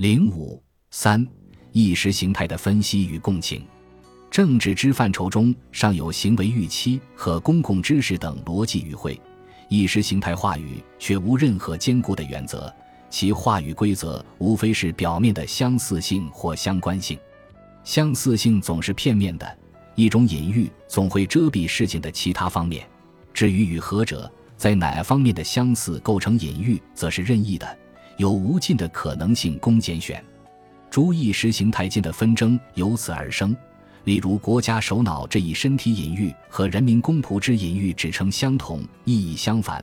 [0.00, 0.58] 零五
[0.90, 1.28] 三
[1.72, 3.62] 意识形态的分析与共情，
[4.30, 9.20] 政治之范畴中尚有行为预期和公共知识等逻辑语汇，
[9.68, 12.74] 意识形态话语却无任何坚固的原则，
[13.10, 17.18] 其话语规则无非是表面的相似性或相关性，
[17.84, 19.58] 相似性总是片面的，
[19.96, 22.88] 一种隐喻总会遮蔽事情的其他方面，
[23.34, 24.32] 至于与何者。
[24.56, 27.78] 在哪方面的相似构成隐喻，则是任意的，
[28.20, 30.22] 有无尽的可能性供拣选。
[30.90, 33.56] 诸意识形态间的纷争由此而生。
[34.04, 39.82] 例如，国家首脑这一身体隐喻和人民公仆之隐喻指称相同，意义相反。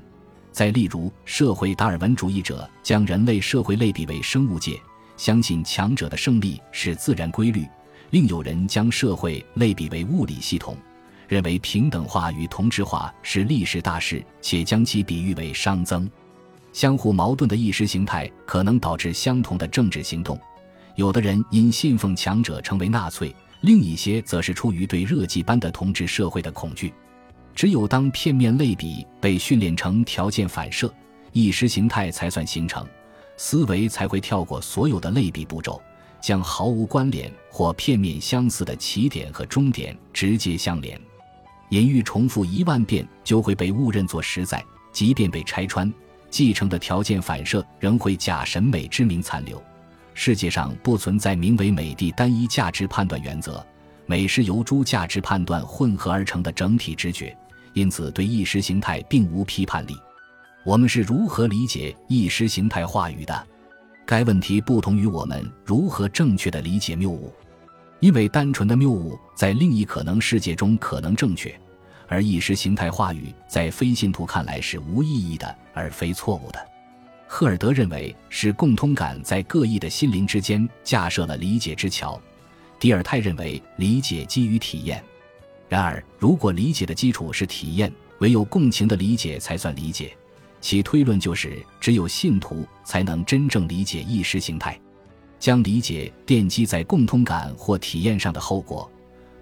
[0.52, 4.80] 再例如，社会达尔文主义者将人类社会类比为生物界，
[5.18, 7.64] 相信强者的胜利是自然规律；
[8.12, 10.78] 另有人将社会类比为物理系统。
[11.28, 16.08] 认为平等化与同质化是历史大势，且将其比喻为熵增。
[16.74, 20.40] 相互矛盾的意识形态可能导致相同的政治行动。
[20.96, 26.94] 有的人因信奉强者成为纳粹，另一些则是出于对热寂般的统治社会的恐惧。
[27.56, 30.94] 只有当片面类比被训练成条件反射，
[31.32, 32.86] 意识形态才算形成，
[33.36, 35.82] 思维才会跳过所有的类比步骤，
[36.22, 41.00] 将毫无关联或片面相似的起点和终点直接相连。
[41.70, 45.92] 隐喻重复一万遍就会被误认作实在，即便被拆穿，
[46.30, 49.62] 继承的条件反射仍会假审美之名残留。
[50.14, 53.66] 世界上不存在名为美的单一价值判断原则，
[54.06, 57.38] 美是由诸价值判断混合而成的整体知觉，
[57.74, 59.96] 因此对意识形态并无批判力。
[60.66, 63.48] 我们是如何理解意识形态话语的？
[64.06, 67.32] 该问题不同于我们如何正确的理解谬误。
[68.00, 71.54] 因为单纯的谬误在另一可能世界中可能正确，
[72.08, 76.68] 而意识形态话语在非信徒看来是无意义的，而非错误的。
[77.28, 82.20] 赫尔德认为是共通感在各异的心灵之间架设了理解之桥，
[82.80, 85.04] 迪尔泰认为理解基于体验。
[85.68, 90.16] 然而，如果理解的基础是体验，唯有共情的理解才算理解。
[90.62, 94.80] 其推论就是，只有信徒才能真正理解意识形态。
[95.40, 98.90] 将理解奠基在共通感或体验上的后果，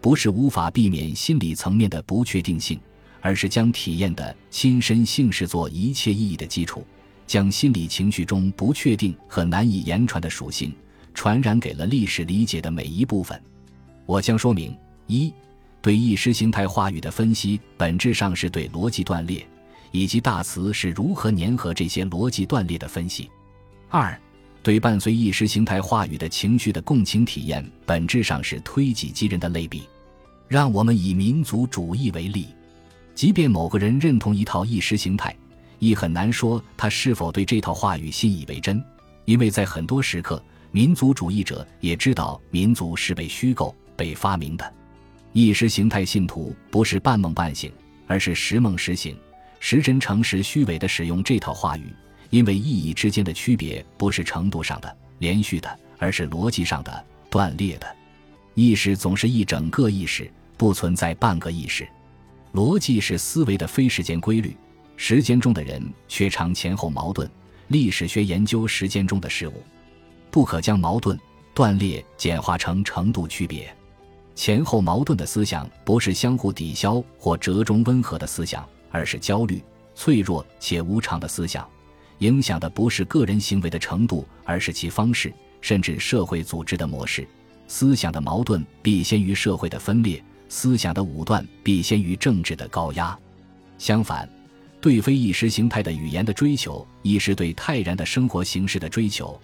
[0.06, 2.80] 不是无法避免心理层面的不确定性，
[3.22, 6.86] 而是将体验的亲身性视作一切意义的基础，
[7.26, 10.72] 将心理情绪中不确定和难以言传的属性
[11.16, 13.42] 传染给了历史理解的每一部分。
[14.06, 14.78] 我将说明：
[15.08, 15.34] 一、
[15.82, 19.44] 对意识形态话语的分析，本质上是对逻辑断裂
[19.90, 23.28] 以及大词是如何粘合这些逻辑断裂的分析；
[23.90, 24.16] 二。
[24.62, 29.84] 对伴随意识形态话语的情绪的共情体验，本质上是推己及人的类比。
[30.48, 32.48] 让我们以民族主义为例，
[33.14, 35.36] 即便某个人认同一套意识形态，
[35.80, 38.84] 亦很难说他是否对这套话语信以为真，
[39.26, 40.42] 因为在很多时刻，
[40.72, 44.74] 民族主义者也知道民族是被虚构、被发明的。
[45.34, 47.72] 意识形态信徒不是半梦半醒，
[48.08, 49.18] 而是时梦时醒，
[49.60, 51.94] 时真诚实虚伪地使用这套话语。
[52.32, 57.95] 因为意义之间的区别不是程度上的连续的，而是逻辑上的断裂的。
[58.56, 61.88] 意识总是一整个意识，不存在半个意识。
[62.54, 64.56] 逻辑是思维的非时间规律，
[64.96, 67.30] 时间中的人却常前后矛盾。
[67.68, 69.62] 历史学研究时间中的事物，
[70.32, 71.20] 不可将矛盾
[71.54, 73.76] 断裂简化成程度区别。
[74.36, 79.62] 前后矛盾的思想不是相互抵消或折中温和的思想，而是焦虑、
[79.96, 81.68] 脆弱且无常的思想。
[82.20, 87.28] 影响的不是个人行为的程度，而是其方式，甚至社会组织的模式。
[87.68, 93.18] 思想的矛盾必先于社会的分裂，思想的武断必先于政治的高压。
[93.78, 94.30] 相反，
[94.80, 99.40] 对非意识形态的语言的追求，亦是对泰然的生活形式的追求；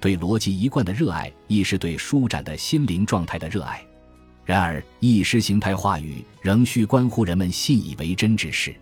[0.00, 3.84] 对逻辑一贯的热爱，亦是对舒展的心灵状态的热爱。
[4.44, 8.74] 然而，意识形态话语仍需关乎人们信以为真之事。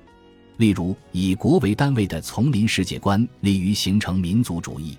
[0.59, 4.97] 例如，以国为单位的丛林世界观利于形成民族主义。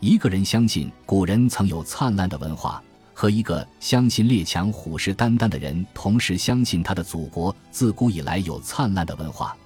[0.00, 2.82] 一个人相信古人曾有灿烂的文化，
[3.14, 9.56] 和一个相信列强虎视眈眈的人同时相信他的祖国自古以来有灿烂的文化，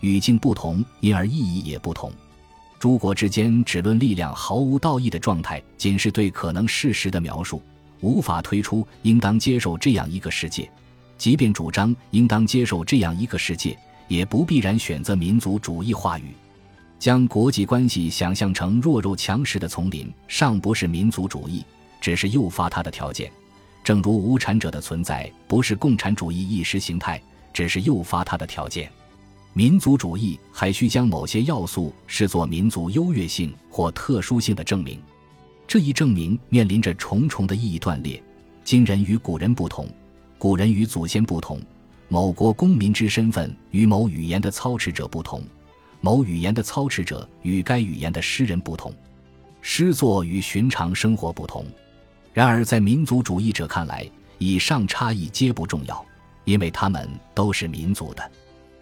[0.00, 2.12] 语境不同，因而意义也不同。
[2.78, 7.60] 诸国之间只论力量毫无道义的状态，仅是对可能事实的描述，
[8.00, 10.70] 无法推出应当接受这样一个世界。
[11.16, 13.76] 即便主张应当接受这样一个世界。
[14.08, 16.32] 也不必然选择民族主义话语，
[16.98, 21.62] 将国际关系想象成弱肉强食的丛林，尚不是民族主义，
[22.08, 23.30] 只是诱发它的条件。
[23.84, 27.20] 正如无产者的存在不是共产主义意识形态，
[27.52, 28.90] 只是诱发它的条件。
[29.52, 34.98] 民族主义还需将某些要素视作民族优越性或特殊性的证明。
[35.66, 38.22] 这一证明面临着重重的意义断裂：
[38.64, 39.86] 今人与古人不同，
[40.38, 41.60] 古人与祖先不同，
[42.08, 45.42] 某国公民之身份与某语言的操持者不同，
[46.00, 48.94] 某语言的操持者与该语言的诗人不同，
[49.60, 51.66] 诗作与寻常生活不同。
[52.38, 54.08] 然而，在民族主义者看来，
[54.38, 56.06] 以上差异皆不重要，
[56.44, 58.30] 因为他们都是民族的。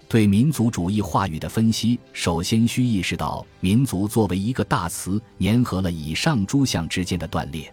[0.08, 7.73] 对民族主义话语的分析，首先需意识到“民族”作为一个大词，粘合了以上诸项之间的断裂。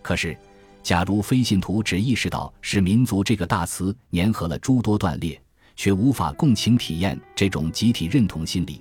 [0.00, 0.38] 可是，
[0.80, 5.42] 假如非信徒只意识到是“民族”这个大词粘合了诸多断裂，
[5.74, 8.80] 却无法共情体验这种集体认同心理，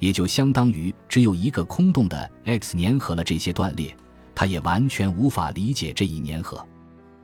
[0.00, 3.96] 也就相当于只有一个空洞的 X 粘合了这些断裂，
[4.34, 6.66] 他也完全无法理解这一粘合。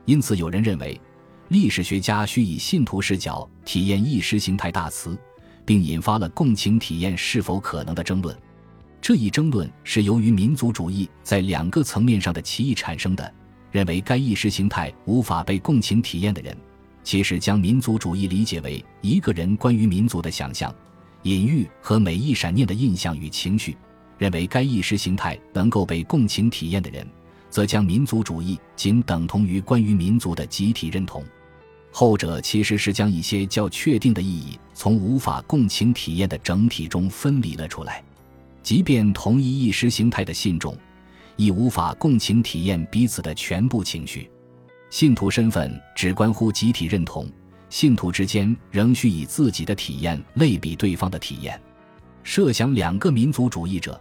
[0.05, 0.99] 因此，有人认为。
[1.49, 5.17] 历史学家需以信徒视角体验意识形态大词，
[5.65, 8.33] 并引发了共情体验是否可能的争论。
[9.01, 13.33] 这一争论是由于民族主义在两个层面上的歧义产生的。
[13.69, 16.55] 认为该意识形态无法被共情体验的人，
[17.03, 20.73] 其实将民族主义理解为一个人关于民族的想象、
[21.23, 23.73] 隐喻和每一闪念的印象与情绪；
[24.21, 27.03] 认为该意识形态能够被共情体验的人，
[27.49, 31.23] 则将民族主义仅等同于关于民族的集体认同。
[31.91, 38.03] 后者其实是将一些较确定的意义从无法共情体验的整体中分离了出来，
[38.61, 40.77] 即便同一意识形态的信众，
[41.35, 44.29] 亦无法共情体验彼此的全部情绪。
[44.91, 47.27] 信徒身份只关乎集体认同，
[47.71, 51.59] 信徒之间仍需以自己的体验类比对方的体验。
[52.21, 53.99] 设想两个民族主义者，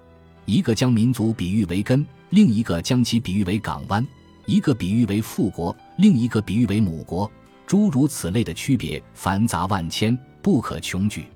[0.50, 4.04] 一个将民族比喻为根，另一个将其比喻为港湾；
[4.46, 7.30] 一个比喻为父国，另一个比喻为母国。
[7.68, 11.26] 诸如此类的区别繁杂万千，不可穷举。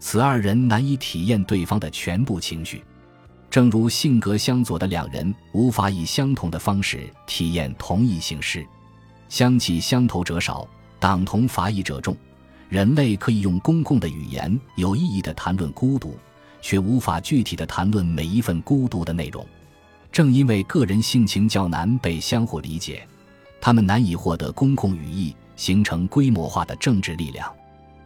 [0.00, 2.82] 此二人难以体验对方的全部情绪，
[3.50, 8.66] 正如性格相左的两人无法以相同的方式体验同一形式。
[9.28, 10.66] 相气相投者少，
[10.98, 12.16] 党同伐异者众。
[12.70, 16.16] 人类可以用公共的语言有意义地谈论孤独，
[16.66, 19.46] 却无法具体的谈论每一份孤独的内容。
[20.10, 23.06] 正因为个人性情较难被相互理解，
[23.60, 25.32] 他们难以获得公共语义。
[25.54, 27.50] 形成规模化的政治力量。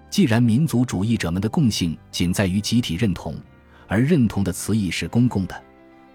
[0.08, 3.34] 既然民族主义者们的共性仅在于集体认同，
[3.88, 5.62] 而认同的词义是公共的，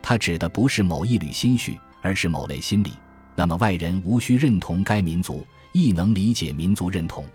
[0.01, 2.93] 它指的不是某一缕心绪，而是某类心理。
[3.35, 7.25] 那么外人无需认同该民族，亦能理解民族认同。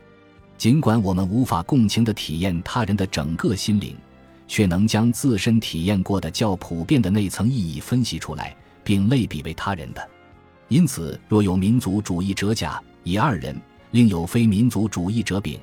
[0.56, 3.94] 尽管我们无法共情地体验他人的整个心灵，
[4.50, 10.10] 却能将自身体验过的较普遍的那层意义分析出来，并类比为他人的。
[10.66, 13.56] 因此，若有民族主义者甲乙二人，
[13.92, 15.56] 另有非民族主义者丙，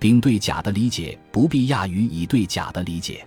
[0.00, 3.24] 丙对甲的理解不必亚于乙对甲的理解。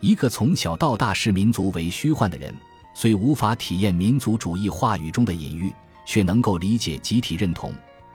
[0.00, 2.54] 一个从小到大视民族为虚幻的人，
[2.94, 5.72] 虽无法体验民族主义话语中的隐喻，
[6.06, 7.74] 却能够理解集体认同。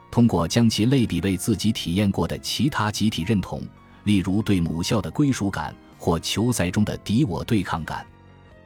[0.10, 3.62] 通过将其类比为自己体验过的其他集体认同，
[4.06, 8.03] 例如对母校的归属感或球赛中的敌我对抗感。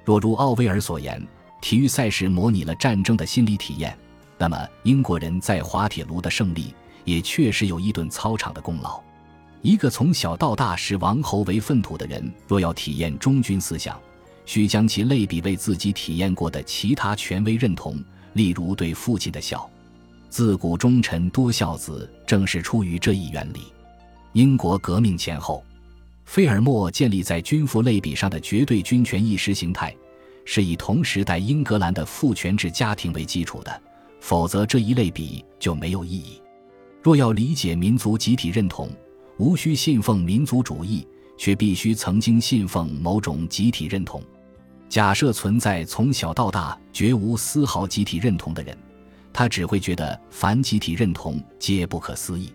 [0.05, 1.21] 若如奥威尔所言，
[1.61, 3.95] 体育赛事模拟了战争的心理体验，
[4.37, 6.73] 那么英国人在滑铁卢的胜利。
[7.03, 8.99] 也确实有一顿操场的功劳。
[9.61, 13.95] 一个从小到大视王侯为粪土的人，若要体验忠君思想，
[14.43, 18.03] 需将其类比为自己体验过的其他权威认同，
[18.33, 19.69] 例如对父亲的孝。
[20.31, 23.71] 自古忠臣多孝子，正是出于这一原理。
[24.33, 25.63] 英国革命前后，
[26.25, 29.95] 费尔莫建立在君父类比上的绝对君权意识形态，
[30.43, 33.81] 是以同时代英格兰的父权制家庭为基础的，
[34.19, 36.41] 否则这一类比就没有意义。
[37.01, 38.89] 若要理解民族集体认同，
[39.37, 44.21] 无需信奉民族主义，却必须曾经信奉某种集体认同。
[44.89, 48.75] 假设存在从小到大绝无丝毫集体认同的人，
[49.31, 52.51] 他只会觉得凡集体认同皆不可思议。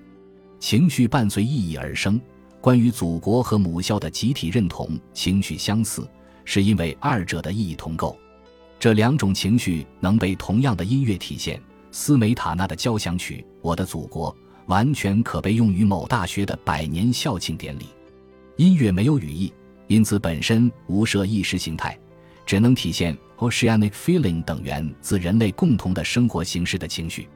[0.59, 2.21] 情绪伴随意义而生，
[2.61, 6.07] 关于祖国和母校的集体认同情绪相似，
[6.45, 8.19] 是因为二者的意义同构。
[8.79, 11.61] 这两种情绪能被同样的音乐体现。
[11.93, 14.33] 斯梅塔纳的交响曲《我的祖国》
[14.67, 17.87] 完全可被用于某大学的百年校庆典礼。
[18.57, 19.53] 音乐没有语义，
[19.89, 21.99] 因此本身无涉意识形态，
[22.47, 27.29] 只能体现 oceanic feeling 等源自人类共同的生活形式的情绪。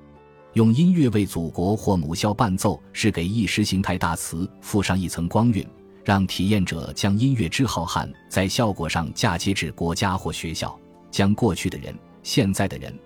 [0.54, 5.66] 用音乐为祖国或母校伴奏，是给意识形态大词附上一层光晕，
[6.04, 10.78] 让体验者将音乐之浩瀚在效果上嫁接至国家或学校，
[11.10, 11.92] 将过去的人、
[12.22, 12.96] 现在的人。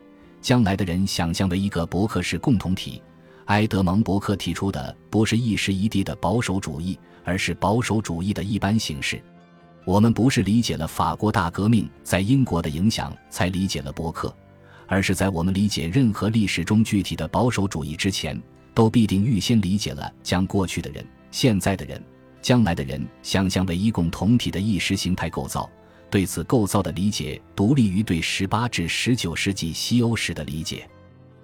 [0.43, 3.02] 将来的人想象为一个伯克式共同体。
[3.47, 9.23] 埃德蒙·伯克提出的不是一时一地的保守主义，而是保守主义的一般形式。
[9.87, 14.33] 我们不是理解了法国大革命在英国的影响才理解了伯克，
[14.88, 18.40] 而是在我们理解任何历史中具体的保守主义之前，
[18.75, 22.02] 都必定预先理解了将过去的人、现在的人、
[22.40, 25.71] 将来的人想象为一共同体的意识形态构造。
[26.11, 30.88] 对此构造的理解，独立于对十八至十九世纪西欧史的理解。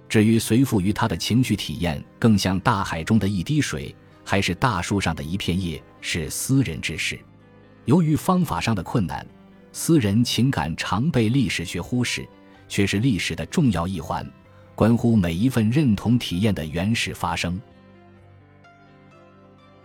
[0.08, 7.18] 至于随附于他的情绪体验，更像大海中的一滴水，还是大树上的一片叶，是私人之事。
[7.84, 9.26] 由于方法上的困难，
[9.70, 12.26] 私人情感常被历史学忽视。
[12.68, 14.28] 却是历史的重要一环，
[14.74, 17.60] 关乎每一份认同体验的原始发生。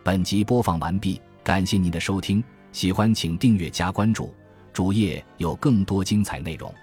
[0.03, 4.33] 本集播放完毕，感谢您的收听，喜欢请订阅加关注，
[4.73, 6.73] 主页有更多精彩内容。